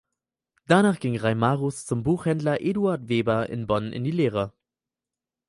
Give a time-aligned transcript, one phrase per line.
[0.65, 4.51] Danach ging Reimarus zum Buchhändler Eduard Weber in Bonn in die Lehre.